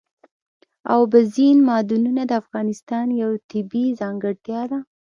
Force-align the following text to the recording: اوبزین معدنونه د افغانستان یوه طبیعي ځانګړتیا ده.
اوبزین 0.95 1.57
معدنونه 1.67 2.23
د 2.27 2.31
افغانستان 2.41 3.07
یوه 3.21 3.37
طبیعي 3.51 3.91
ځانګړتیا 4.01 4.61
ده. 4.71 4.79